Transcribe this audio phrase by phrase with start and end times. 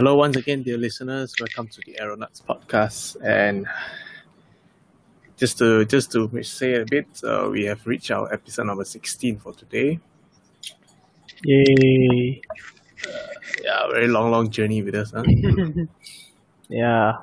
[0.00, 1.34] Hello, once again, dear listeners.
[1.38, 3.16] Welcome to the Aeronauts podcast.
[3.22, 3.66] And
[5.36, 9.36] just to just to say a bit, uh, we have reached our episode number sixteen
[9.36, 10.00] for today.
[11.44, 12.40] Yay!
[13.62, 15.10] Yeah, very long, long journey with us.
[15.10, 15.22] Huh?
[16.70, 17.18] yeah.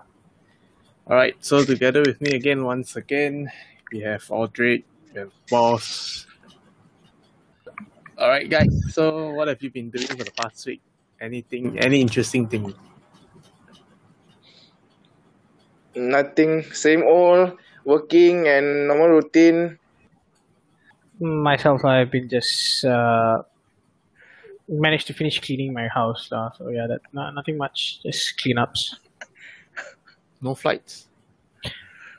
[1.08, 1.36] All right.
[1.40, 3.50] So together with me again, once again,
[3.92, 6.28] we have Audrey, we have Boss.
[8.20, 8.70] All right, guys.
[8.94, 10.82] So what have you been doing for the past week?
[11.20, 11.80] Anything?
[11.80, 12.74] Any interesting thing?
[15.96, 16.64] Nothing.
[16.74, 17.58] Same old.
[17.86, 19.80] Working and normal routine.
[21.20, 23.42] Myself, I've been just uh,
[24.68, 26.30] managed to finish cleaning my house.
[26.32, 28.04] Uh, so yeah, that no, nothing much.
[28.04, 28.96] Just cleanups.
[30.42, 31.08] No flights.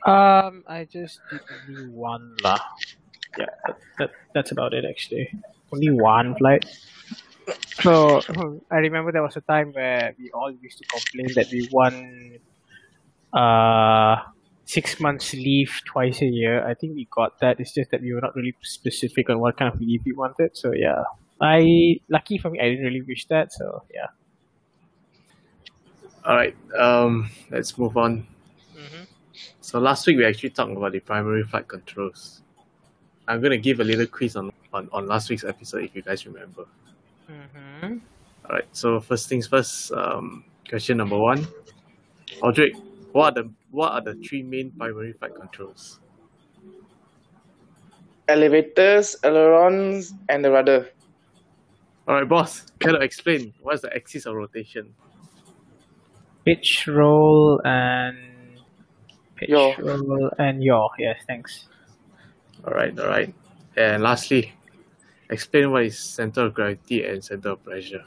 [0.04, 2.58] Um, I just did only one lah.
[3.38, 5.30] Yeah, that, that, that's about it actually.
[5.72, 6.64] Only one flight.
[7.80, 8.20] So
[8.70, 12.38] I remember there was a time where we all used to complain that we won
[13.32, 14.16] uh
[14.64, 16.66] six months leave twice a year.
[16.66, 17.60] I think we got that.
[17.60, 20.56] It's just that we were not really specific on what kind of leave we wanted.
[20.56, 21.04] So yeah.
[21.40, 24.08] I lucky for me I didn't really wish that, so yeah.
[26.24, 26.56] All right.
[26.78, 28.26] Um, let's move on.
[29.68, 32.40] So last week we actually talked about the primary flight controls.
[33.26, 36.26] I'm gonna give a little quiz on, on, on last week's episode if you guys
[36.26, 36.64] remember.
[37.30, 37.98] Mm-hmm.
[38.44, 38.68] All right.
[38.72, 39.92] So first things first.
[39.92, 41.46] Um, question number one.
[42.42, 42.74] Aldrich,
[43.12, 46.00] what are the what are the three main primary flight controls?
[48.28, 50.88] Elevators, ailerons, and the rudder.
[52.06, 52.64] All right, boss.
[52.78, 54.94] Can you explain what's the axis of rotation?
[56.44, 58.16] Pitch roll and
[59.36, 59.74] pitch Yaw.
[59.78, 60.88] roll and yaw.
[60.98, 61.66] Yes, thanks.
[62.64, 62.98] All right.
[62.98, 63.34] All right.
[63.76, 64.52] And lastly,
[65.30, 68.04] explain what is center of gravity and center of pressure.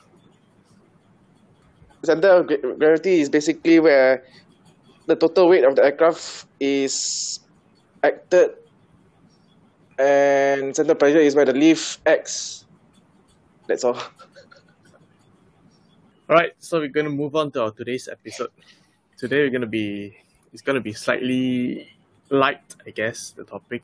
[2.04, 2.48] Center of
[2.80, 4.26] gravity is basically where
[5.06, 7.40] the total weight of the aircraft is
[8.04, 8.52] acted,
[10.00, 12.66] and center pressure is where the lift acts.
[13.68, 13.98] That's all.
[16.30, 18.52] All right, so we're going to move on to our today's episode.
[19.18, 20.16] Today we're going to be
[20.54, 21.92] it's going to be slightly
[22.30, 23.32] light, I guess.
[23.32, 23.84] The topic,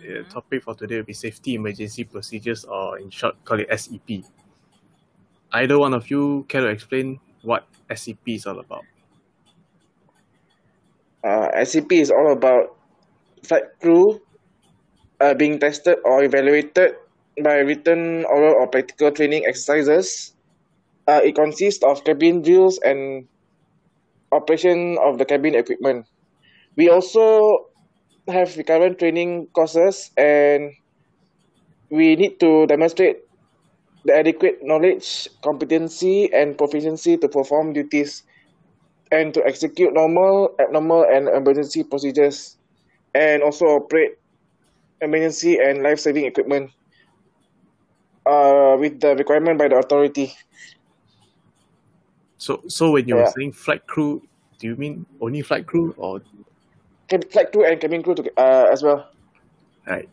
[0.00, 4.24] the topic for today will be safety emergency procedures, or in short, call it SEP.
[5.52, 8.84] Either one of you care to explain what SEP is all about?
[11.24, 12.76] Uh, SEP is all about
[13.42, 14.20] flight crew
[15.20, 16.94] uh, being tested or evaluated
[17.42, 20.34] by written, oral, or practical training exercises.
[21.06, 23.26] Uh, it consists of cabin drills and
[24.32, 26.06] operation of the cabin equipment.
[26.76, 27.70] We also
[28.28, 30.72] have recurrent training courses and
[31.90, 33.18] we need to demonstrate
[34.04, 38.22] the adequate knowledge, competency, and proficiency to perform duties
[39.12, 42.56] and to execute normal, abnormal, and emergency procedures,
[43.14, 44.12] and also operate
[45.00, 46.70] emergency and life-saving equipment
[48.26, 50.34] uh, with the requirement by the authority.
[52.38, 53.30] So, so when you're Yeah.
[53.36, 54.22] saying flight crew,
[54.58, 56.22] do you mean only flight crew, or
[57.08, 59.10] Cab- Flight crew and cabin crew to, uh, as well.
[59.86, 60.08] right?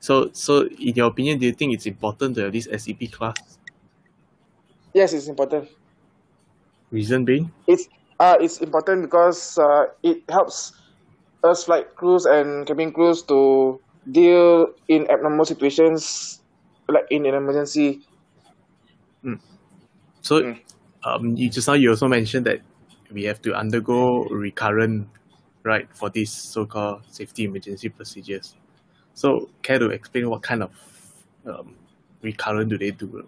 [0.00, 3.58] So, so in your opinion, do you think it's important to have this SEP class?
[4.94, 5.68] Yes, it's important.
[6.90, 10.72] Reason being, It's uh, it's important because uh, it helps
[11.44, 13.80] us flight crews and cabin crews to
[14.10, 16.40] deal in abnormal situations,
[16.88, 18.02] like in an emergency.
[20.22, 20.58] So, Mm.
[21.04, 22.60] um, you just now you also mentioned that
[23.12, 25.08] we have to undergo recurrent,
[25.62, 28.54] right, for these so-called safety emergency procedures.
[29.14, 30.70] So, care to explain what kind of
[31.46, 31.74] um,
[32.22, 33.26] recurrent do they do,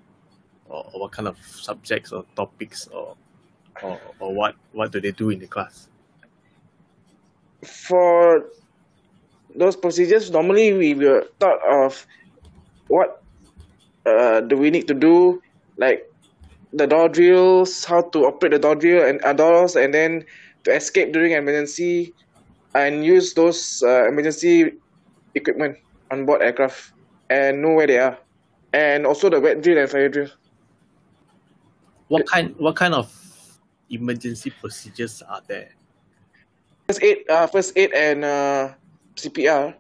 [0.69, 3.16] or, or what kind of subjects or topics, or
[3.82, 5.88] or, or what what do they do in the class?
[7.65, 8.47] for
[9.54, 12.07] those procedures, normally we will thought of
[12.89, 13.22] what
[14.07, 15.42] uh, do we need to do,
[15.77, 16.10] like
[16.72, 20.24] the door drills, how to operate the door drill and uh, doors, and then
[20.64, 22.14] to escape during emergency,
[22.74, 24.78] and use those uh, emergency
[25.34, 25.76] equipment
[26.10, 26.92] on board aircraft
[27.30, 28.18] and know where they are,
[28.72, 30.28] and also the wet drill and fire drill.
[32.09, 33.09] What kind what kind of
[33.88, 35.72] emergency procedures are there?
[36.88, 38.74] First aid, uh, first aid and uh,
[39.16, 39.74] CPR.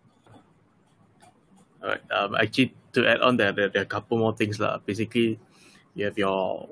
[1.82, 4.60] Alright, um, actually, to add on, there, there, there are a couple more things.
[4.60, 4.78] lah.
[4.78, 5.38] Basically,
[5.94, 6.68] you have your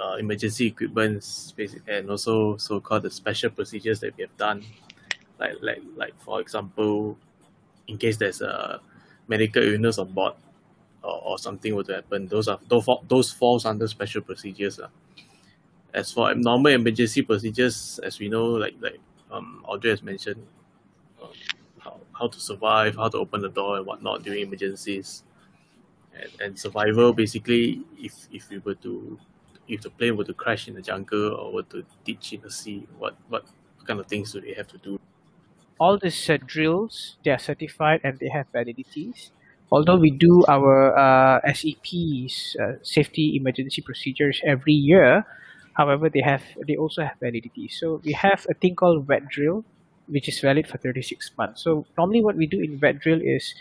[0.00, 1.22] uh, emergency equipment,
[1.56, 4.64] basic, and also so-called the special procedures that we have done.
[5.38, 7.18] Like, like, like for example,
[7.86, 8.80] in case there's a
[9.28, 10.34] medical illness on board,
[11.02, 14.78] or, or something were to happen, those are those, those falls under special procedures.
[14.78, 14.88] lah.
[15.92, 19.00] As for abnormal emergency procedures, as we know, like like
[19.30, 20.46] um, Audrey has mentioned,
[21.22, 21.30] um,
[21.78, 25.24] how, how to survive, how to open the door and whatnot during emergencies.
[26.14, 29.18] And, and survival, basically, if, if we were to,
[29.70, 32.50] if the plane were to crash in the jungle or were to ditch in the
[32.50, 33.44] sea, what, what
[33.86, 34.98] kind of things do they have to do?
[35.78, 39.30] All these uh, drills, they are certified and they have validities.
[39.72, 45.24] Although we do our uh, SEPs, uh, safety emergency procedures every year,
[45.74, 47.68] however, they have they also have validity.
[47.68, 49.64] So we have a thing called wet drill,
[50.08, 51.62] which is valid for 36 months.
[51.62, 53.54] So normally what we do in wet drill is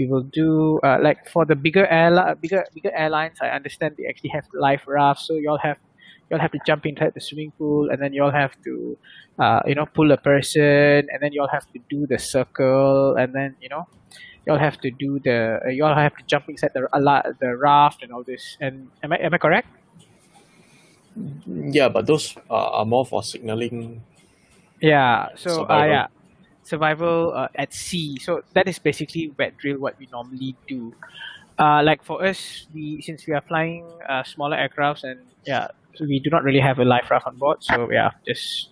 [0.00, 3.36] we will do uh, like for the bigger airline, bigger bigger airlines.
[3.44, 5.76] I understand they actually have life rafts, so y'all have
[6.28, 8.96] you'll have to jump inside the swimming pool, and then you'll have to,
[9.38, 13.34] uh, you know, pull a person, and then you'll have to do the circle, and
[13.34, 13.84] then you know,
[14.46, 16.88] you'll have to do the, uh, you'll have to jump inside the
[17.40, 18.56] the raft and all this.
[18.60, 19.68] And am I am I correct?
[21.44, 24.00] Yeah, but those are, are more for signaling.
[24.80, 25.28] Yeah.
[25.36, 26.06] So uh, yeah,
[26.70, 28.18] survival uh, at sea.
[28.20, 29.78] So that is basically wet drill.
[29.78, 30.94] What we normally do.
[31.58, 36.04] Uh, like for us, we since we are flying uh, smaller aircrafts and yeah, so
[36.06, 37.58] we do not really have a life raft on board.
[37.60, 38.70] So yeah, just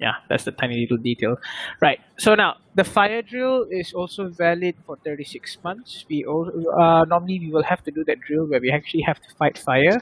[0.00, 1.36] yeah, that's the tiny little detail.
[1.80, 2.00] Right.
[2.18, 6.04] So now the fire drill is also valid for 36 months.
[6.08, 6.50] We all,
[6.80, 9.58] uh, normally we will have to do that drill where we actually have to fight
[9.58, 10.00] fire,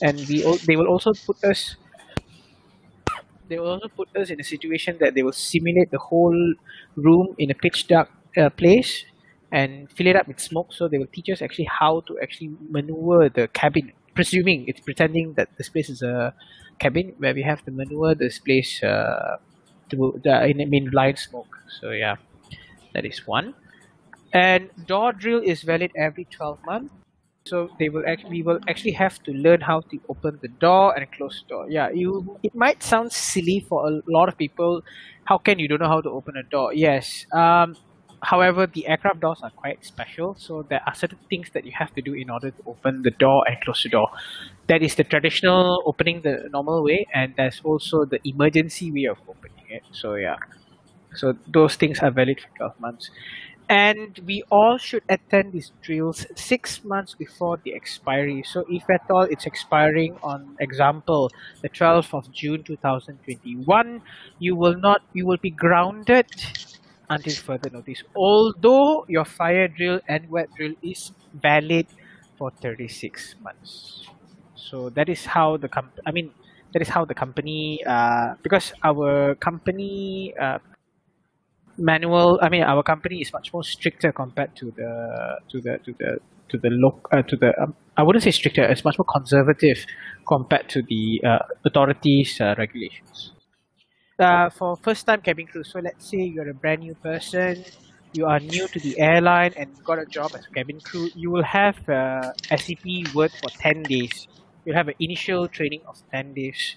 [0.00, 1.76] and we they will also put us.
[3.52, 6.40] They will also put us in a situation that they will simulate the whole
[7.06, 9.04] room in a pitch dark uh, place
[9.60, 10.72] and fill it up with smoke.
[10.72, 15.34] So they will teach us actually how to actually maneuver the cabin, presuming it's pretending
[15.38, 16.32] that this place is a
[16.78, 19.36] cabin where we have to maneuver this place uh,
[19.90, 21.52] to the in in blind smoke.
[21.80, 22.16] So yeah,
[22.94, 23.54] that is one.
[24.32, 27.01] And door drill is valid every twelve months.
[27.44, 31.10] So they will actually will actually have to learn how to open the door and
[31.10, 31.66] close the door.
[31.68, 34.82] Yeah, you it might sound silly for a lot of people.
[35.24, 36.72] How can you don't know how to open a door?
[36.72, 37.26] Yes.
[37.32, 37.76] Um,
[38.22, 41.92] however, the aircraft doors are quite special, so there are certain things that you have
[41.94, 44.08] to do in order to open the door and close the door.
[44.68, 49.18] That is the traditional opening the normal way, and there's also the emergency way of
[49.28, 49.82] opening it.
[49.90, 50.36] So yeah,
[51.14, 53.10] so those things are valid for 12 months.
[53.68, 58.42] And we all should attend these drills six months before the expiry.
[58.42, 61.30] So if at all it's expiring on example
[61.62, 64.02] the 12th of June 2021,
[64.38, 66.28] you will not you will be grounded
[67.08, 68.02] until further notice.
[68.14, 71.86] Although your fire drill and wet drill is valid
[72.36, 74.04] for 36 months.
[74.54, 76.32] So that is how the comp- I mean
[76.72, 80.58] that is how the company uh, because our company uh,
[81.78, 85.94] manual I mean our company is much more stricter compared to the to the to
[85.98, 86.18] the
[86.50, 89.84] to the loc uh, to the um, I wouldn't say stricter it's much more conservative
[90.26, 93.32] compared to the uh, authorities uh, regulations.
[94.18, 97.64] Uh, for first time cabin crew so let's say you're a brand new person
[98.14, 101.30] you are new to the airline and got a job as a cabin crew you
[101.30, 104.28] will have uh, SEP work for 10 days.
[104.64, 106.76] You'll have an initial training of 10 days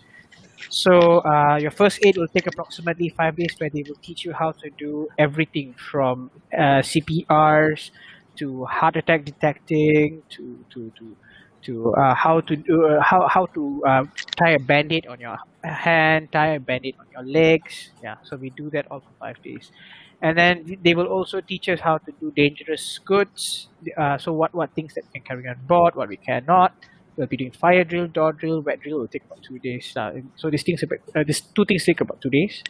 [0.69, 4.34] so uh, your first aid will take approximately five days, where they will teach you
[4.34, 7.91] how to do everything from uh, CPRs
[8.38, 11.15] to heart attack detecting to to to
[11.63, 14.03] to uh, how to do uh, how how to uh,
[14.38, 17.91] tie a band-aid on your hand, tie a band-aid on your legs.
[18.03, 19.72] Yeah, so we do that all for five days.
[20.22, 23.68] And then they will also teach us how to do dangerous goods.
[23.98, 26.74] Uh, so what, what things that we can carry on board, what we cannot.
[27.17, 29.93] We'll be doing fire drill, door drill, wet drill will take about two days.
[29.95, 32.63] Uh, so these things, about, uh, these two things take about two days.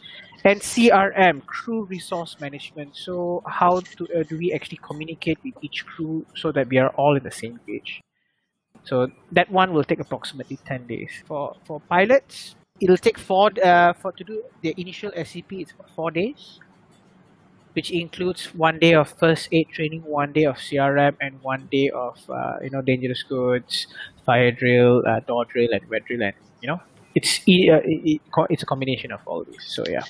[0.44, 2.96] And CRM, crew resource management.
[2.96, 6.90] So how to, uh, do we actually communicate with each crew so that we are
[6.90, 8.00] all in the same page?
[8.84, 11.10] So that one will take approximately 10 days.
[11.26, 15.52] For for pilots, it'll take four uh, for to do the initial SEP.
[15.52, 16.60] It's about four days,
[17.76, 21.90] which includes one day of first aid training, one day of CRM, and one day
[21.90, 23.86] of uh, you know dangerous goods,
[24.24, 26.80] fire drill, uh, door drill, and wet drill, and you know
[27.14, 29.64] it's uh, it, it, it's a combination of all these.
[29.66, 30.04] So yeah,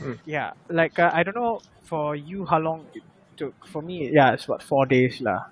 [0.00, 0.18] Mm.
[0.26, 0.52] yeah.
[0.68, 3.02] Like uh, I don't know for you how long it
[3.36, 3.66] took.
[3.66, 5.46] For me, yeah, it's about four days lah.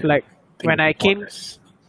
[0.00, 0.24] So, like
[0.62, 1.26] when I came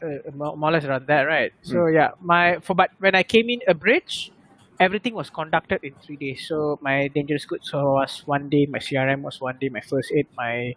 [0.02, 1.54] uh, more more or less around that, right?
[1.62, 4.32] So yeah, my for but when I came in a bridge,
[4.80, 6.46] everything was conducted in three days.
[6.48, 10.28] So my dangerous goods was one day, my CRM was one day, my first aid,
[10.38, 10.76] my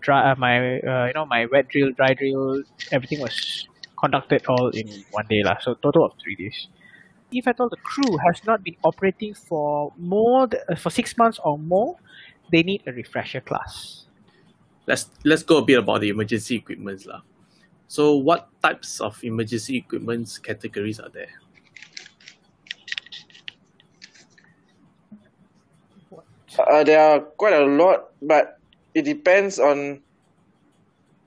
[0.00, 4.68] dry, uh, my uh, you know my wet drill, dry drill, everything was conducted all
[4.70, 5.56] in one day lah.
[5.60, 6.68] So total of three days.
[7.32, 11.16] If at all the crew has not been operating for more th- uh, for six
[11.16, 11.96] months or more,
[12.52, 14.06] they need a refresher class.
[14.86, 17.22] let's let's go a bit about the emergency equipments lah.
[17.88, 21.34] So what types of emergency equipments categories are there?
[26.66, 28.58] Uh, there are quite a lot, but
[28.94, 30.02] it depends on.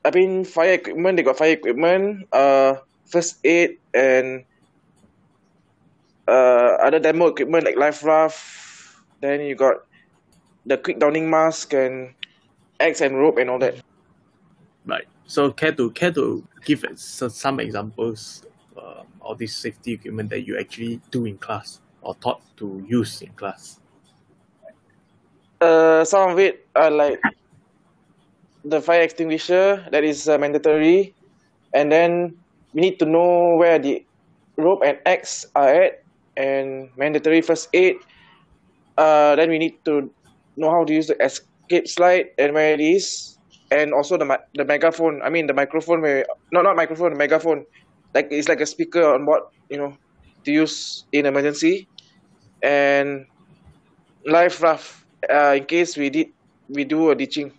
[0.05, 1.17] I mean, fire equipment.
[1.17, 2.75] They got fire equipment, uh,
[3.05, 4.43] first aid, and
[6.27, 8.41] uh, other demo equipment like life raft.
[9.21, 9.87] Then you got
[10.65, 12.13] the quick donning mask and
[12.79, 13.75] axe and rope and all that.
[14.85, 15.07] Right.
[15.25, 18.43] So care to care to give some examples
[18.75, 23.21] uh, of this safety equipment that you actually do in class or taught to use
[23.21, 23.79] in class.
[25.63, 27.21] Uh, some of it are like
[28.65, 31.15] the fire extinguisher that is uh, mandatory,
[31.73, 32.35] and then
[32.73, 34.05] we need to know where the
[34.57, 36.03] rope and axe are at,
[36.35, 37.95] and mandatory first aid.
[38.97, 40.11] Uh, then we need to
[40.57, 43.37] know how to use the escape slide and where it is,
[43.71, 45.21] and also the the megaphone.
[45.23, 47.65] I mean the microphone where not not microphone, megaphone,
[48.13, 49.95] like it's like a speaker on board, you know,
[50.45, 51.87] to use in emergency,
[52.61, 53.25] and
[54.25, 56.27] life raft uh, in case we did
[56.69, 57.51] we do a ditching,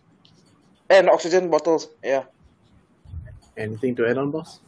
[0.90, 1.88] and oxygen bottles.
[2.02, 2.24] Yeah.
[3.56, 4.60] Anything to add on, boss?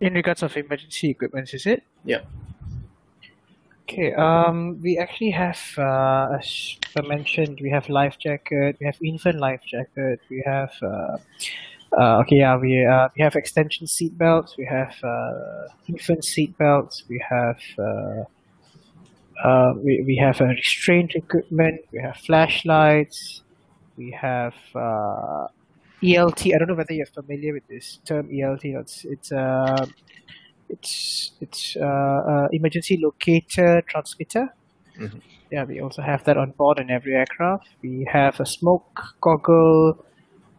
[0.00, 1.82] In regards of emergency equipment, is it?
[2.04, 2.20] Yeah.
[3.82, 8.96] Okay, um, we actually have, uh, as I mentioned, we have life jacket, we have
[9.04, 11.18] infant life jacket, we have, uh,
[11.98, 16.56] uh, okay, yeah, we, uh, we have extension seat belts, we have, uh, infant seat
[16.56, 17.60] belts, we have,
[19.42, 23.42] uh, we, we have a restraint equipment, we have flashlights,
[23.96, 25.46] we have, uh,
[26.02, 26.54] ELT.
[26.54, 28.64] I don't know whether you're familiar with this term ELT.
[28.78, 29.86] It's, it's, uh,
[30.68, 34.54] it's it's uh, uh, emergency locator transmitter.
[34.98, 35.20] Mhm.
[35.50, 37.68] Yeah, we also have that on board in every aircraft.
[37.82, 40.04] We have a smoke goggle.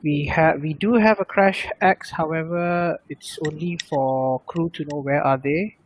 [0.03, 2.11] We have we do have a crash axe.
[2.11, 5.77] However, it's only for crew to know where are they.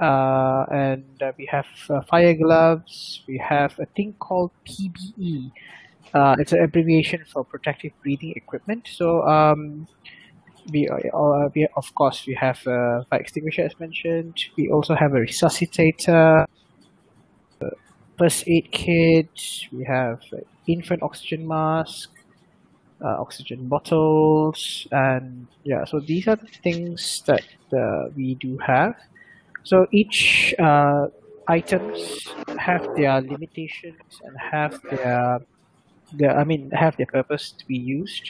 [0.00, 3.22] Uh, and uh, we have uh, fire gloves.
[3.26, 5.52] We have a thing called PBE.
[6.14, 8.88] Uh, it's an abbreviation for protective breathing equipment.
[8.90, 9.88] So um,
[10.72, 14.38] we, uh, we of course we have a fire extinguisher as mentioned.
[14.56, 16.46] We also have a resuscitator,
[17.62, 17.66] uh,
[18.18, 19.30] first aid kit.
[19.72, 22.10] We have uh, infant oxygen mask,
[23.04, 25.84] uh, oxygen bottles, and yeah.
[25.86, 28.96] So these are the things that uh, we do have.
[29.68, 31.06] So each uh,
[31.48, 31.98] items
[32.58, 35.38] have their limitations and have their,
[36.12, 38.24] their I mean have their purpose to be used.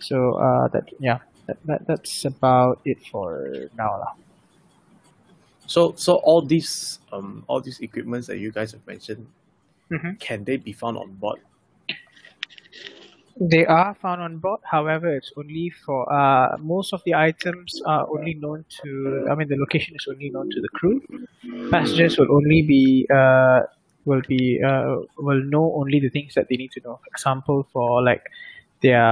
[0.00, 0.16] So
[0.46, 4.12] uh, that yeah that, that that's about it for now lah.
[5.66, 9.26] So so all these um all these equipments that you guys have mentioned,
[9.90, 10.18] Mhm.
[10.20, 11.40] can they be found on board?
[13.40, 14.60] They are found on board.
[14.64, 19.26] However, it's only for uh, most of the items are only known to.
[19.30, 21.02] I mean, the location is only known to the crew.
[21.70, 23.62] Passengers will only be uh,
[24.04, 27.00] will be uh, will know only the things that they need to know.
[27.02, 28.22] For example, for like
[28.82, 29.02] their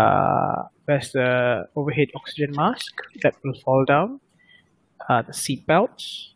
[0.84, 4.20] where's the overhead oxygen mask that will fall down,
[5.08, 6.34] uh, the seat belts,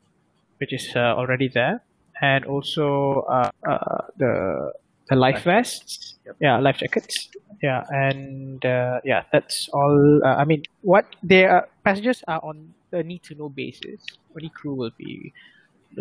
[0.59, 1.83] which is uh, already there,
[2.21, 4.73] and also uh, uh, the
[5.09, 6.37] the life vests, Yep.
[6.41, 7.31] yeah, life jackets,
[7.63, 10.21] yeah, and uh, yeah, that's all.
[10.25, 14.01] Uh, I mean, what they are passengers are on the need to know basis.
[14.35, 15.33] Only crew will be.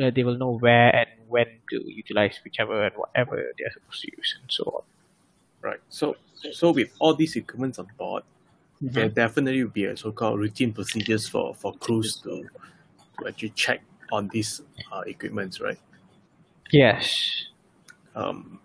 [0.01, 4.01] Uh, they will know where and when to utilize whichever and whatever they are supposed
[4.01, 4.83] to use and so on.
[5.61, 5.79] Right.
[5.89, 6.17] So
[6.51, 8.23] so with all these equipments on board,
[8.81, 12.43] there definitely will be a so-called routine procedures for for crews to
[13.19, 13.81] to actually check
[14.11, 15.79] on these uh, equipments, right?
[16.71, 17.45] Yes.
[18.15, 18.59] Um,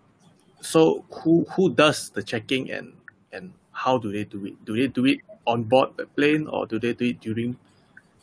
[0.60, 2.92] so who who does the checking and
[3.32, 4.64] and how do they do it?
[4.64, 7.56] Do they do it on board the plane or do they do it during,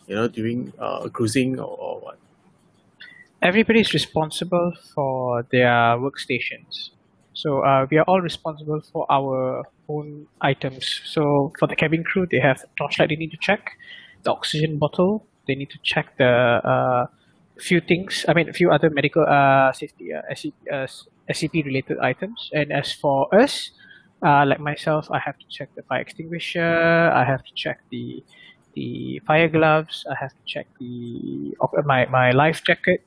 [0.08, 2.18] you know, during uh, cruising or, or what?
[3.42, 6.90] everybody is responsible for their workstations.
[7.34, 11.02] So uh, we are all responsible for our own items.
[11.06, 13.78] So for the cabin crew, they have torchlight they need to check,
[14.24, 17.06] the oxygen bottle, they need to check the uh,
[17.60, 18.26] few things.
[18.28, 20.88] I mean, a few other medical uh, safety uh,
[21.34, 22.50] SEP related items.
[22.54, 23.72] And as for us,
[24.26, 27.12] uh, like myself, I have to check the fire extinguisher.
[27.14, 28.24] I have to check the
[28.76, 30.06] the fire gloves.
[30.10, 31.56] I have to check the
[31.86, 33.06] my my life jacket.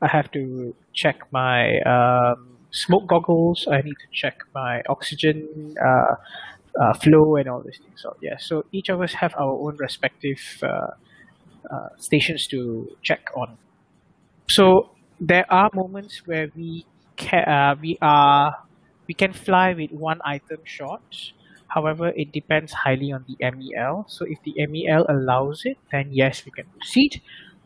[0.00, 3.66] I have to check my um, smoke goggles.
[3.70, 6.14] I need to check my oxygen uh,
[6.80, 8.00] uh, flow and all these things.
[8.02, 10.90] So yeah, so each of us have our own respective uh,
[11.70, 13.58] uh, stations to check on.
[14.48, 14.90] So
[15.20, 18.56] there are moments where we can uh, we are
[19.06, 21.32] we can fly with one item short.
[21.68, 24.06] However, it depends highly on the MEL.
[24.08, 27.20] So if the MEL allows it, then yes, we can proceed.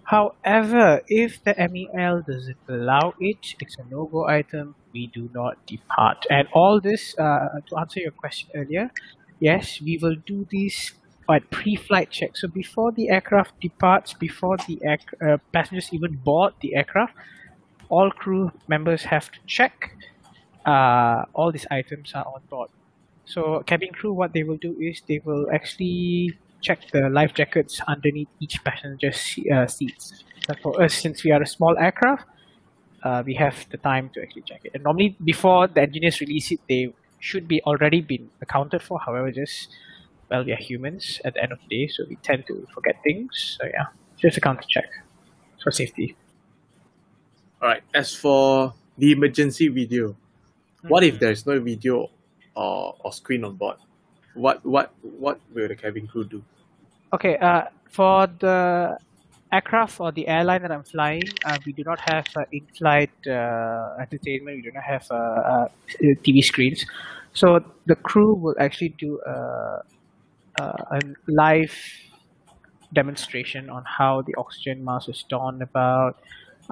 [0.04, 4.74] However, if the MEL doesn't allow it, it's a no-go item.
[4.92, 6.26] We do not depart.
[6.28, 8.90] And all this, uh, to answer your question earlier,
[9.38, 10.92] yes, we will do this
[11.30, 12.36] at pre-flight check.
[12.36, 17.14] So before the aircraft departs, before the air, uh, passengers even board the aircraft,
[17.92, 19.92] all crew members have to check
[20.64, 22.70] uh, all these items are on board.
[23.24, 27.80] So cabin crew, what they will do is they will actually check the life jackets
[27.86, 30.24] underneath each passenger's uh, seats.
[30.46, 32.24] But for us, since we are a small aircraft,
[33.02, 34.72] uh, we have the time to actually check it.
[34.74, 38.98] And normally, before the engineers release it, they should be already been accounted for.
[38.98, 39.68] However, just
[40.30, 42.96] well, we are humans at the end of the day, so we tend to forget
[43.02, 43.58] things.
[43.58, 44.88] So yeah, just a counter check
[45.62, 46.16] for safety.
[47.62, 47.82] All right.
[47.94, 50.16] As for the emergency video,
[50.88, 52.10] what if there's no video
[52.56, 53.76] or, or screen on board?
[54.34, 56.42] What what what will the cabin crew do?
[57.12, 58.98] Okay, uh, for the
[59.52, 63.94] aircraft or the airline that I'm flying, uh, we do not have uh, in-flight uh,
[64.00, 64.56] entertainment.
[64.56, 65.68] We do not have uh, uh,
[66.24, 66.84] TV screens,
[67.32, 69.82] so the crew will actually do a,
[70.58, 71.76] a live
[72.92, 76.16] demonstration on how the oxygen mask is done about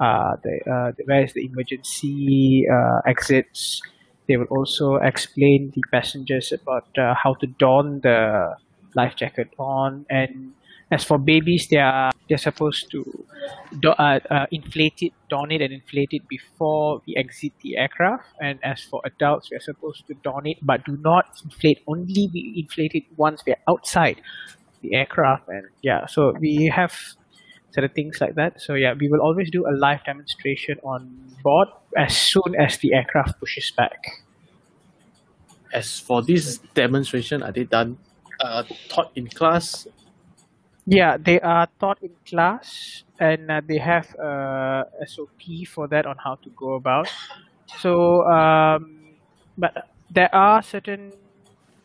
[0.01, 3.81] uh, the, uh, where is the emergency uh, exits
[4.27, 8.55] they will also explain the passengers about uh, how to don the
[8.95, 10.05] life jacket on.
[10.09, 10.53] And
[10.89, 13.03] as for babies, they are they're supposed to
[13.81, 13.93] do,
[14.51, 18.23] inflate it, don it, and inflate it before we exit the aircraft.
[18.39, 21.79] And as for adults, we are supposed to don it, but do not inflate.
[21.87, 24.21] Only we inflate it once we are outside
[24.81, 25.49] the aircraft.
[25.49, 26.93] And yeah, so we have
[27.71, 28.61] sort of things like that.
[28.61, 31.09] So yeah, we will always do a live demonstration on
[31.43, 34.23] board as soon as the aircraft pushes back.
[35.73, 37.97] As for this demonstration, are they done
[38.39, 39.87] uh, taught in class?
[40.85, 46.17] Yeah, they are taught in class, and uh, they have a SOP for that on
[46.17, 47.07] how to go about.
[47.79, 49.15] So, um,
[49.57, 51.13] but there are certain.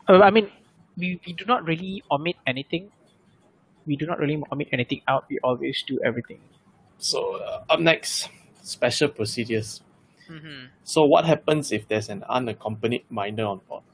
[0.09, 0.51] Uh, I mean,
[0.97, 2.91] we, we do not really omit anything
[3.87, 5.25] we do not really omit anything out.
[5.31, 6.41] We always do everything.
[6.99, 8.29] So uh, up next,
[8.63, 9.83] special procedures.
[10.31, 10.75] Mm-hmm.
[10.83, 13.85] So what happens if there's an unaccompanied minor on board?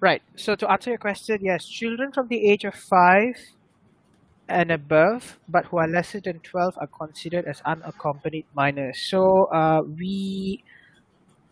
[0.00, 0.22] Right.
[0.36, 3.34] So to answer your question, yes, children from the age of five
[4.48, 9.00] and above, but who are lesser than twelve, are considered as unaccompanied minors.
[9.08, 10.62] So uh, we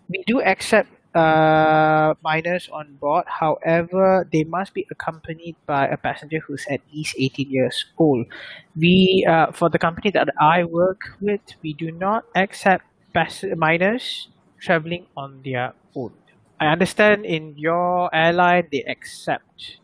[0.09, 3.25] we do accept uh, minors on board.
[3.29, 8.27] However, they must be accompanied by a passenger who's at least 18 years old.
[8.77, 14.29] We, uh, for the company that I work with, we do not accept pass- minors
[14.61, 16.13] traveling on their own.
[16.61, 19.79] I understand in your airline they accept.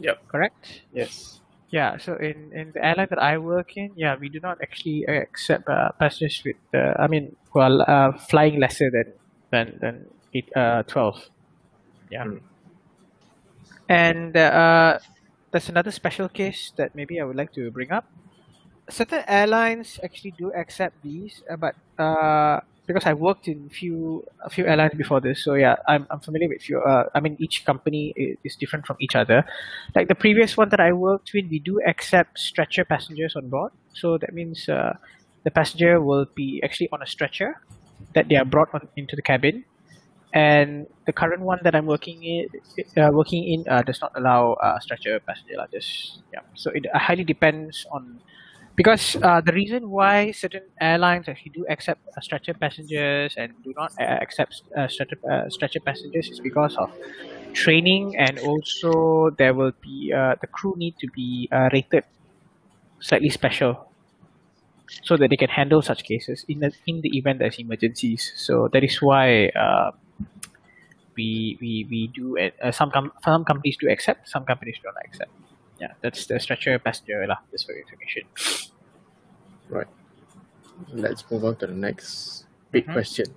[0.00, 0.28] Yep.
[0.28, 0.82] Correct.
[0.92, 1.40] Yes.
[1.70, 1.98] Yeah.
[1.98, 5.68] So in, in the airline that I work in, yeah, we do not actually accept
[5.68, 9.12] uh, passengers with, uh, I mean, are uh, flying lesser than
[9.50, 11.30] than than eight, uh, 12.
[12.10, 12.24] Yeah.
[12.24, 12.40] Mm.
[13.88, 14.98] And uh,
[15.50, 18.06] there's another special case that maybe I would like to bring up.
[18.88, 24.50] Certain airlines actually do accept these, uh, but uh, because I worked in few a
[24.50, 26.80] few airlines before this, so yeah, I'm, I'm familiar with few.
[26.80, 29.44] Uh, I mean, each company is, is different from each other.
[29.94, 33.72] Like the previous one that I worked with, we do accept stretcher passengers on board.
[33.94, 34.94] So that means uh,
[35.44, 37.60] the passenger will be actually on a stretcher
[38.14, 39.64] that they are brought on into the cabin
[40.32, 42.48] and the current one that I'm working in,
[42.96, 45.56] uh, working in uh, does not allow uh, stretcher passenger.
[45.72, 48.20] Just yeah, so it highly depends on
[48.76, 53.72] because uh, the reason why certain airlines actually do accept uh, stretcher passengers and do
[53.76, 55.16] not uh, accept stretcher,
[55.48, 56.90] stretcher passengers is because of
[57.52, 62.04] training and also there will be the crew need to be rated
[63.00, 63.86] slightly special
[65.04, 68.32] so that they can handle such cases in the in the event there's emergencies.
[68.36, 69.50] So that is why
[71.20, 72.56] we we we do it.
[72.64, 75.30] Uh, some com- some companies do accept, some companies don't accept.
[75.76, 77.44] Yeah, that's the stretcher passenger lah.
[77.52, 78.24] Just for information.
[79.68, 79.90] Right.
[80.96, 82.96] Let's move on to the next big mm-hmm.
[82.96, 83.28] question.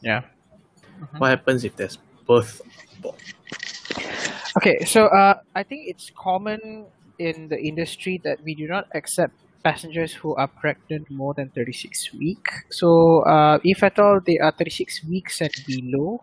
[0.00, 0.24] Yeah.
[0.24, 1.18] Mm-hmm.
[1.20, 2.64] What happens if there's birth
[3.04, 3.20] board?
[4.56, 6.88] Okay, so uh, I think it's common
[7.18, 12.12] in the industry that we do not accept passengers who are pregnant more than 36
[12.14, 12.52] weeks.
[12.70, 16.22] So uh, if at all they are 36 weeks and below,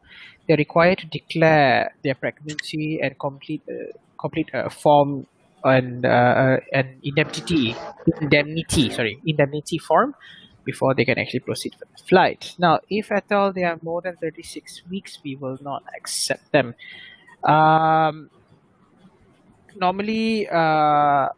[0.51, 3.87] they're required to declare their pregnancy and complete uh,
[4.19, 5.25] complete a form
[5.63, 7.73] and uh, an indemnity
[8.19, 10.13] indemnity sorry indemnity form
[10.65, 12.53] before they can actually proceed with the flight.
[12.59, 16.75] Now, if at all they are more than 36 weeks, we will not accept them.
[17.43, 18.29] Um,
[19.75, 21.29] normally, uh,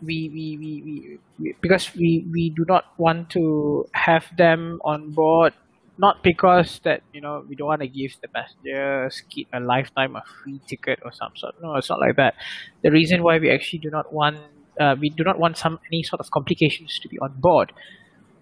[0.00, 5.54] we, we, we, we because we, we do not want to have them on board
[5.98, 10.22] not because that you know we don't want to give the passengers a lifetime of
[10.42, 12.34] free ticket or some sort no it's not like that.
[12.82, 14.38] The reason why we actually do not want
[14.80, 17.72] uh, we do not want some any sort of complications to be on board.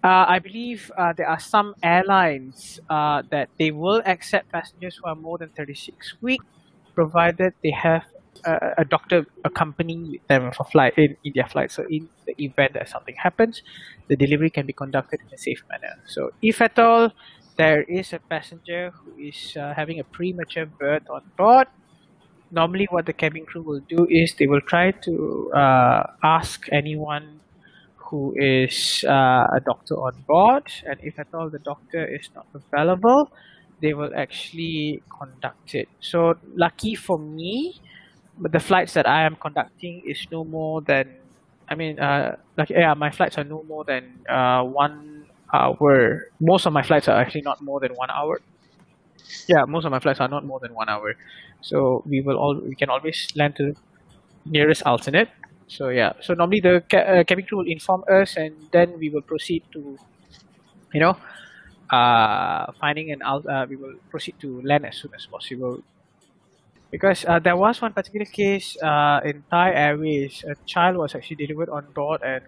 [0.03, 5.09] Uh, I believe uh, there are some airlines uh, that they will accept passengers who
[5.09, 6.45] are more than 36 weeks
[6.93, 8.05] provided they have
[8.45, 11.71] a, a doctor accompanying them for flight in, in their flight.
[11.71, 13.63] So in the event that something happens
[14.07, 15.95] the delivery can be conducted in a safe manner.
[16.05, 17.11] So if at all
[17.57, 21.67] there is a passenger who is uh, having a premature birth on board,
[22.51, 27.41] normally what the cabin crew will do is they will try to uh, ask anyone
[27.97, 32.47] who is uh, a doctor on board, and if at all the doctor is not
[32.53, 33.29] available,
[33.81, 35.89] they will actually conduct it.
[35.99, 37.81] So lucky for me,
[38.37, 41.17] but the flights that I am conducting is no more than,
[41.67, 44.23] I mean, uh, like yeah, my flights are no more than
[45.53, 46.23] uh, hour.
[46.39, 48.41] Most of my flights are actually not more than one hour.
[49.47, 51.15] Yeah, most of my flights are not more than one hour.
[51.61, 53.73] So we will all we can always land to
[54.45, 55.29] nearest alternate.
[55.67, 59.09] So yeah, so normally the ca- uh, cabin crew will inform us, and then we
[59.09, 59.97] will proceed to,
[60.93, 61.17] you know,
[61.91, 63.45] uh, finding an alt.
[63.47, 65.79] Uh, we will proceed to land as soon as possible.
[66.91, 71.35] Because uh, there was one particular case uh, in Thai Airways, a child was actually
[71.37, 72.43] delivered on board, and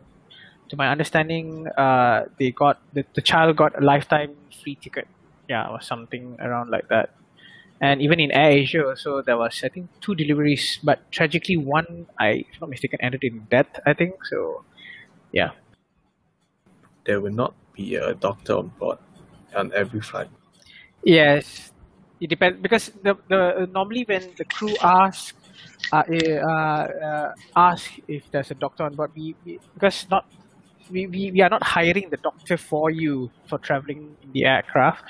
[0.69, 5.08] to my understanding, uh, they got the, the child got a lifetime free ticket.
[5.49, 7.10] Yeah, or something around like that.
[7.82, 12.45] And even in AirAsia, also there was I think two deliveries, but tragically one, I
[12.45, 13.79] if not mistaken, ended in death.
[13.86, 14.63] I think so.
[15.32, 15.51] Yeah.
[17.05, 18.99] There will not be a doctor on board
[19.55, 20.29] on every flight.
[21.03, 21.71] Yes,
[22.21, 25.34] it depends because the the normally when the crew ask
[25.91, 30.25] uh, uh, uh, ask if there's a doctor on board, we, we because not
[30.89, 35.04] we, we, we are not hiring the doctor for you for traveling in the aircraft.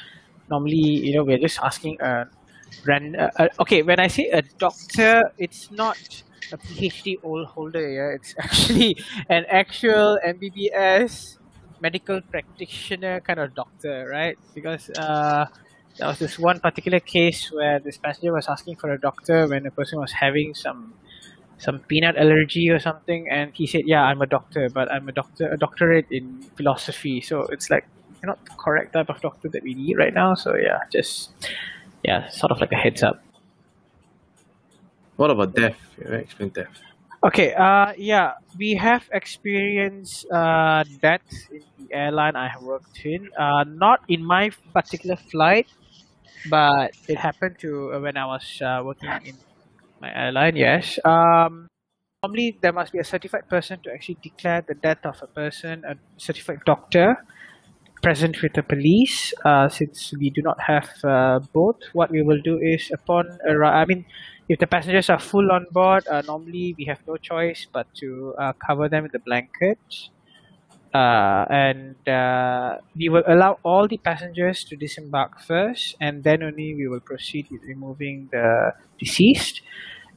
[0.50, 2.28] Normally, you know, we're just asking a
[2.84, 3.16] brand.
[3.16, 7.88] Uh, okay, when I say a doctor, it's not a PhD old holder.
[7.88, 8.98] Yeah, it's actually
[9.30, 11.38] an actual MBBS
[11.82, 14.38] medical practitioner kind of doctor, right?
[14.54, 15.46] Because uh,
[15.98, 19.64] there was this one particular case where this passenger was asking for a doctor when
[19.64, 20.94] the person was having some
[21.60, 25.12] some peanut allergy or something and he said yeah i'm a doctor but i'm a
[25.12, 27.22] doctor a doctorate in philosophy.
[27.22, 27.86] So it's like
[28.20, 30.36] you're not the correct type of doctor that we need right now.
[30.36, 31.32] So yeah just
[32.04, 33.22] yeah sort of like a heads up.
[35.16, 35.78] What about death?
[36.00, 36.76] Explain death.
[37.24, 43.28] Okay uh yeah we have experienced uh death in the airline i have worked in.
[43.38, 45.68] Uh not in my particular flight
[46.50, 49.36] but it happened to uh, when i was uh, working in
[50.02, 51.00] my airline, yes.
[51.04, 51.68] Um,
[52.24, 55.84] normally, there must be a certified person to actually declare the death of a person,
[55.86, 57.18] a certified doctor
[58.02, 59.34] present with the police.
[59.44, 63.78] Uh, since we do not have uh, both, what we will do is upon arrival,
[63.78, 64.06] I mean,
[64.48, 68.34] if the passengers are full on board, uh, normally we have no choice but to
[68.40, 69.78] uh, cover them with a blanket.
[70.94, 76.74] Uh, and uh, we will allow all the passengers to disembark first, and then only
[76.76, 79.62] we will proceed with removing the deceased.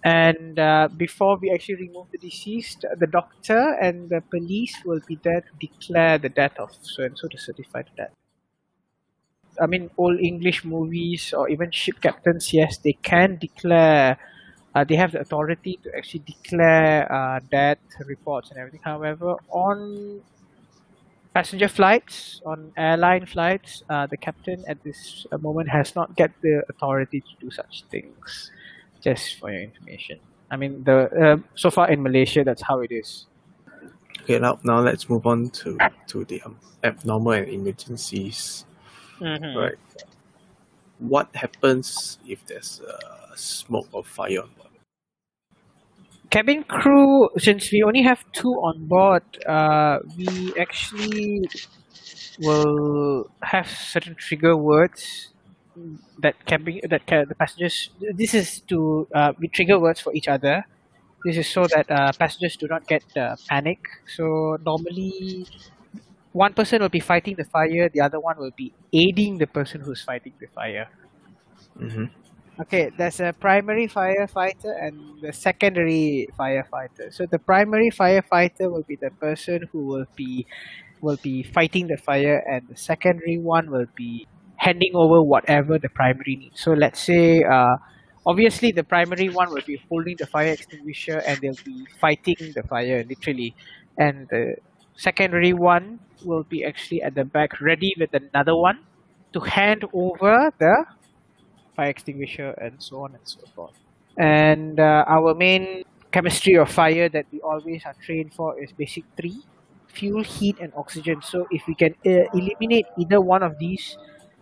[0.04, 5.18] And uh, before we actually remove the deceased, the doctor and the police will be
[5.22, 8.14] there to declare the death of so and so to certify the death.
[9.60, 14.18] I mean, old English movies or even ship captains, yes, they can declare.
[14.74, 18.80] Uh, they have the authority to actually declare uh, death reports and everything.
[18.82, 20.22] However, on
[21.34, 26.30] passenger flights, on airline flights, uh, the captain at this uh, moment has not get
[26.42, 28.50] the authority to do such things.
[29.00, 30.20] Just for your information.
[30.50, 33.26] I mean, the uh, so far in Malaysia, that's how it is.
[34.22, 38.64] Okay, now now let's move on to to the um, abnormal and emergencies.
[39.18, 39.56] Mhm.
[39.56, 39.78] Right.
[40.98, 44.61] What happens if there's uh, smoke or fire on?
[46.32, 51.42] Cabin crew since we only have two on board uh, we actually
[52.38, 55.32] will have certain trigger words
[56.20, 60.64] that be that can, the passengers this is to uh, trigger words for each other.
[61.24, 63.78] This is so that uh, passengers do not get uh, panic.
[64.16, 65.46] So normally
[66.32, 69.80] one person will be fighting the fire the other one will be aiding the person
[69.80, 70.88] who's fighting the fire.
[71.78, 72.21] Mm-hmm.
[72.60, 77.12] Okay, there's a primary firefighter and the secondary firefighter.
[77.12, 80.46] So the primary firefighter will be the person who will be
[81.00, 85.88] will be fighting the fire and the secondary one will be handing over whatever the
[85.88, 86.60] primary needs.
[86.60, 87.76] So let's say uh,
[88.26, 92.62] obviously the primary one will be holding the fire extinguisher and they'll be fighting the
[92.62, 93.54] fire literally
[93.98, 94.56] and the
[94.94, 98.78] secondary one will be actually at the back ready with another one
[99.32, 100.84] to hand over the
[101.76, 103.74] fire extinguisher and so on and so forth.
[104.18, 109.04] And uh, our main chemistry of fire that we always are trained for is basic
[109.16, 109.42] three
[109.88, 111.22] fuel heat and oxygen.
[111.22, 113.96] So if we can uh, eliminate either one of these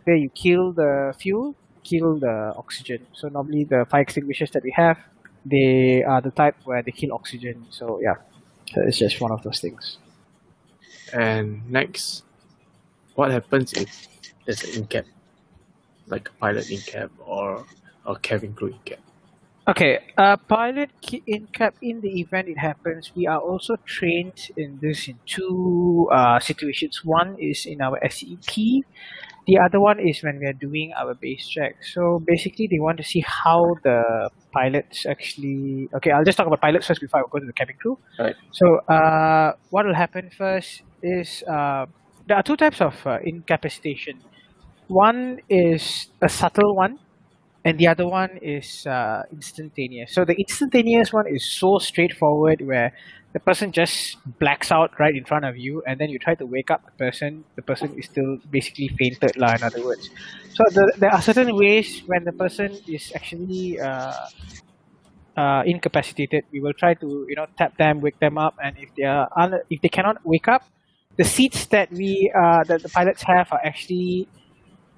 [0.05, 3.07] where you kill the fuel kill the oxygen.
[3.13, 4.99] So normally the fire extinguishers that we have
[5.47, 7.67] they are the type where they kill oxygen.
[7.71, 8.17] So yeah
[8.77, 9.99] it's just one of those things.
[11.13, 12.23] And next,
[13.15, 14.09] what happens if
[14.45, 15.07] there's an in-cap,
[16.11, 17.65] like a pilot in-cap or
[18.07, 18.99] a cabin crew in-cap?
[19.69, 20.91] Okay, uh, pilot
[21.27, 26.09] in cap in the event it happens, we are also trained in this in two
[26.13, 27.05] uh, situations.
[27.05, 28.83] One is in our SEP,
[29.47, 31.83] the other one is when we are doing our base check.
[31.85, 35.89] So basically, they want to see how the pilots actually.
[35.95, 37.99] Okay, I'll just talk about pilots first before I go to the cabin crew.
[38.19, 38.37] Right.
[38.53, 41.87] So uh, what will happen first is uh,
[42.27, 44.21] there are two types of uh, incapacitation.
[44.91, 46.99] One is a subtle one,
[47.65, 50.15] and the other one is uh, instantaneous.
[50.15, 52.93] So the instantaneous one is so straightforward where
[53.33, 56.47] the person just blacks out right in front of you, and then you try to
[56.47, 57.45] wake up the person.
[57.57, 59.55] The person is still basically fainted, lah.
[59.55, 60.11] In other words,
[60.51, 64.27] so the, there are certain ways when the person is actually uh,
[65.37, 66.45] uh, incapacitated.
[66.53, 69.29] We will try to you know tap them, wake them up, and if they are
[69.37, 70.63] un- if they cannot wake up,
[71.17, 74.29] the seats that we uh, that the pilots have are actually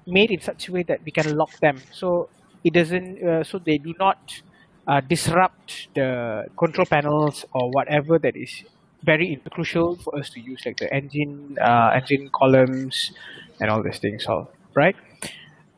[0.05, 1.77] made in such a way that we can lock them.
[1.91, 2.29] So
[2.63, 4.41] it doesn't uh, so they do not
[4.87, 8.63] uh, disrupt the control panels or whatever that is
[9.03, 13.11] very crucial for us to use like the engine uh, engine columns
[13.59, 14.95] and all these things all right?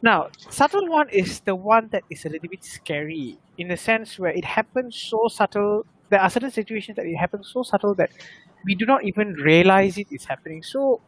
[0.02, 4.20] Now subtle one is the one that is a little bit scary in the sense
[4.20, 8.12] where it happens so subtle there are certain situations that it happens so subtle that
[8.66, 10.64] we do not even realize it is happening.
[10.64, 11.02] So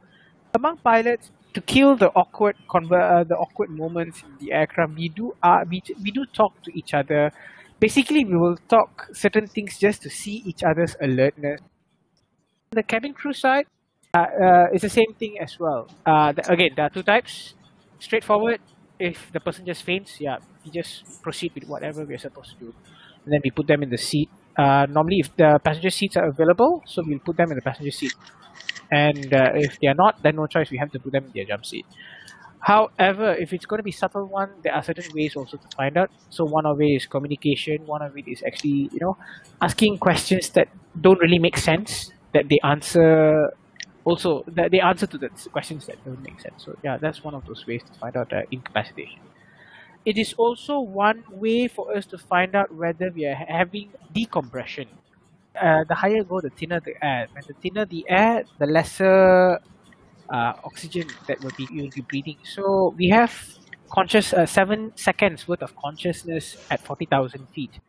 [0.54, 5.10] among pilots to kill the awkward conver- uh, the awkward moments in the aircraft we
[5.10, 7.32] do uh, we, we do talk to each other.
[7.80, 11.60] Basically we will talk certain things just to see each other's alertness.
[12.70, 13.66] The cabin crew side
[14.14, 15.90] uh, uh, is the same thing as well.
[16.06, 17.56] Uh, the, again there are two types.
[17.98, 18.60] Straightforward
[19.00, 22.74] if the person just faints yeah we just proceed with whatever we're supposed to do.
[23.26, 24.30] And then we put them in the seat.
[24.56, 27.92] Uh, normally if the passenger seats are available so we'll put them in the passenger
[27.92, 28.14] seat
[28.92, 30.70] and uh, if they are not then no choice.
[30.72, 31.86] We have to put them in their jump seat.
[32.60, 35.98] However if it's going to be subtle one there are certain ways also to find
[35.98, 36.12] out.
[36.30, 37.86] So one of it is communication.
[37.86, 39.18] One of it is actually you know
[39.62, 40.70] asking questions that
[41.00, 43.52] don't really make sense that they answer
[44.06, 46.64] also that they answer to the questions that don't make sense.
[46.66, 49.22] So yeah that's one of those ways to find out the incapacitation.
[50.06, 54.88] It is also one way for us to find out whether we are having decompression
[55.62, 57.28] uh, the higher go, the thinner the air.
[57.34, 59.60] When the thinner the air, the lesser
[60.30, 62.38] uh, oxygen that will be you will be breathing.
[62.44, 63.34] So we have
[63.90, 67.80] conscious uh, seven seconds worth of consciousness at forty thousand feet.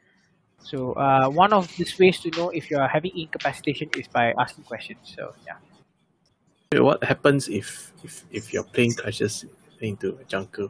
[0.61, 4.35] So uh, one of these ways to know if you are having incapacitation is by
[4.39, 4.99] asking questions.
[5.17, 5.57] So yeah.
[6.83, 9.47] What happens if, if, if your plane crashes
[9.81, 10.69] into a jungle?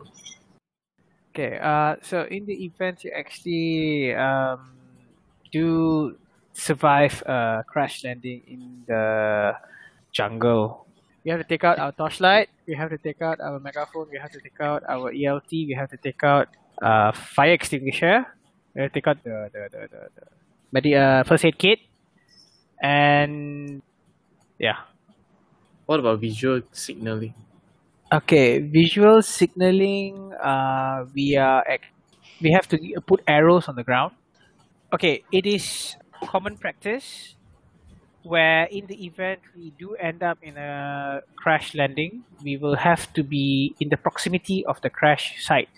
[1.35, 1.59] Okay.
[1.59, 4.77] Uh, so in the event you actually um,
[5.51, 6.17] do
[6.59, 9.55] survive a crash landing in the
[10.13, 10.87] jungle,
[11.25, 12.49] we have to take out our torchlight.
[12.67, 14.09] We have to take out our megaphone.
[14.11, 15.51] We have to take out our ELT.
[15.51, 16.49] We have to take out
[16.81, 18.27] uh, fire extinguisher.
[18.75, 20.25] We have to take out the the the the, the
[20.73, 21.81] medi- uh, first aid kit,
[22.83, 23.83] and
[24.59, 24.89] yeah.
[25.87, 27.35] What about visual signaling?
[28.13, 30.33] Okay, visual signaling.
[30.33, 31.65] Uh, we are
[32.41, 34.13] we have to put arrows on the ground.
[34.95, 37.35] Okay, it is common practice
[38.23, 43.13] where in the event we do end up in a crash landing, we will have
[43.15, 45.69] to be in the proximity of the crash site.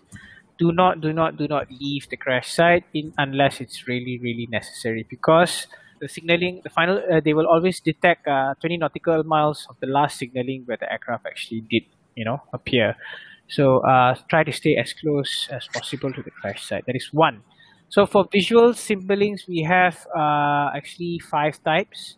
[0.59, 4.47] Do not, do not, do not leave the crash site in unless it's really, really
[4.51, 5.67] necessary because
[6.01, 9.87] the signaling, the final, uh, they will always detect uh, 20 nautical miles of the
[9.87, 12.97] last signaling where the aircraft actually did, you know, appear.
[13.49, 16.87] So uh, try to stay as close as possible to the crash site.
[16.87, 17.43] That is one.
[17.91, 22.17] So for visual symbolings, we have uh, actually five types.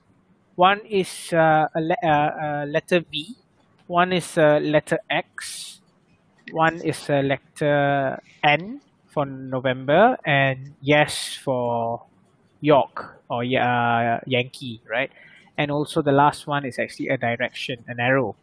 [0.56, 3.36] One is uh, a, le- uh, a letter V.
[3.86, 5.80] One is a letter X.
[6.52, 12.02] One is a letter N for November, and yes for
[12.60, 15.10] York or uh, Yankee, right?
[15.58, 18.36] And also the last one is actually a direction, an arrow.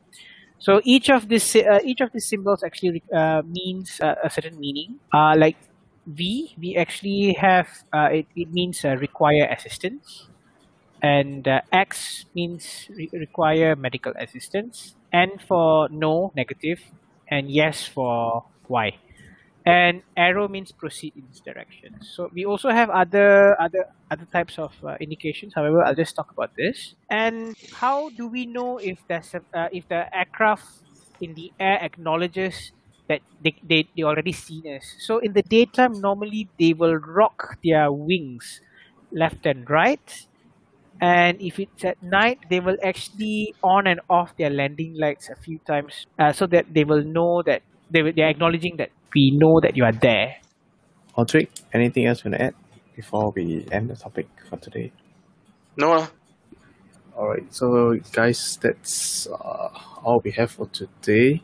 [0.59, 4.59] So each of these uh, each of these symbols actually uh, means uh, a certain
[4.59, 4.99] meaning.
[5.13, 5.57] Uh, like
[6.05, 10.27] V, we actually have uh, it, it means uh, require assistance,
[11.01, 16.79] and uh, X means re- require medical assistance, N for no, negative,
[17.29, 18.97] and yes for Y.
[19.65, 21.99] And arrow means proceed in this direction.
[22.01, 25.53] So we also have other other other types of uh, indications.
[25.53, 26.95] However, I'll just talk about this.
[27.09, 30.65] And how do we know if there's a, uh, if the aircraft
[31.21, 32.71] in the air acknowledges
[33.09, 34.85] that they, they, they already seen us.
[34.99, 38.61] So in the daytime, normally they will rock their wings
[39.11, 40.27] left and right.
[41.01, 45.35] And if it's at night, they will actually on and off their landing lights a
[45.35, 49.59] few times uh, so that they will know that they, they're acknowledging that we know
[49.61, 50.35] that you are there.
[51.17, 52.55] Audric, anything else you want to add
[52.95, 54.91] before we end the topic for today?
[55.77, 56.07] No lah.
[57.15, 59.69] Alright, so guys, that's uh,
[60.03, 61.43] all we have for today.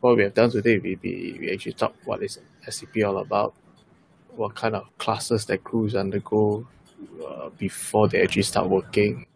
[0.00, 3.54] What we have done today, we, we, we actually talked what is SEP all about,
[4.30, 6.66] what kind of classes that crews undergo
[7.26, 9.26] uh, before they actually start working,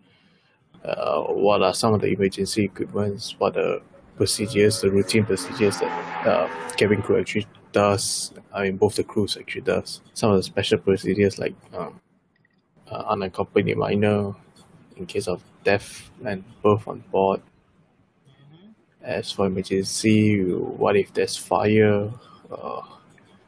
[0.85, 3.83] uh, what are some of the emergency equipments, what the
[4.17, 9.37] procedures, the routine procedures that uh, cabin crew actually does, I mean both the crews
[9.37, 12.01] actually does, some of the special procedures like um,
[12.91, 14.35] uh, unaccompanied minor,
[14.97, 17.41] in case of death and birth on board.
[19.11, 22.15] As for emergency, what if there's fire?
[22.47, 22.83] Uh,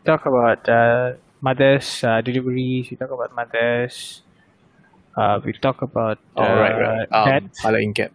[0.05, 4.22] Talk about uh, mothers' uh, deliveries, we talk about mothers,
[5.16, 7.09] uh, we talk about uh, oh, right, right.
[7.14, 8.11] Um, dads, pilot in cap,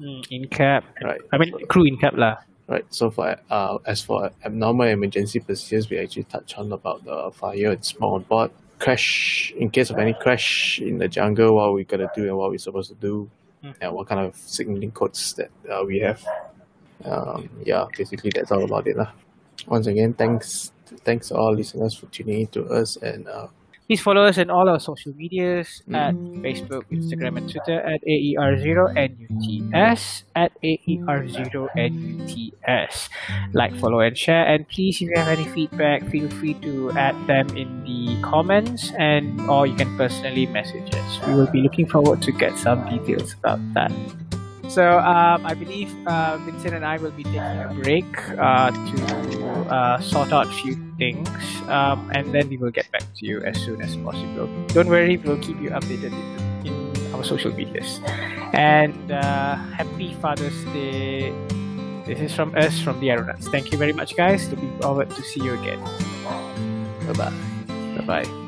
[0.00, 1.20] mm, in cap, right.
[1.32, 2.42] I mean crew in cap lah.
[2.66, 2.82] Right.
[2.90, 7.70] So for uh, as for abnormal emergency procedures, we actually touch on about the fire
[7.70, 8.50] and smoke on board,
[8.82, 12.50] crash in case of any crash in the jungle, what we gotta do and what
[12.50, 13.30] we're supposed to do,
[13.62, 13.74] Mm.
[13.82, 16.24] and what kind of signaling codes that uh, we have.
[17.04, 19.12] Um, yeah, basically that's all about it lah.
[19.66, 20.72] Once again, thanks
[21.04, 23.46] thanks all listeners for tuning in to us and uh,
[23.90, 26.14] Please follow us on all our social medias at
[26.46, 33.08] Facebook, Instagram, and Twitter at AER0NUTS, at E AER0NUTS.
[33.52, 34.46] Like, follow, and share.
[34.46, 38.92] And please, if you have any feedback, feel free to add them in the comments
[38.96, 41.26] and or you can personally message us.
[41.26, 43.90] We will be looking forward to get some details about that.
[44.70, 48.06] So um, I believe uh, Vincent and I will be taking a break
[48.38, 48.96] uh, to
[49.66, 51.28] uh, sort out a few things,
[51.66, 54.46] um, and then we will get back to you as soon as possible.
[54.68, 58.00] Don't worry, we'll keep you updated in, in our social medias.
[58.54, 61.34] And uh, happy Father's Day!
[62.06, 63.48] This is from us from the Aeronauts.
[63.48, 64.48] Thank you very much, guys.
[64.50, 65.82] Looking forward to see you again.
[67.06, 67.32] bye bye.
[67.98, 68.39] Bye bye.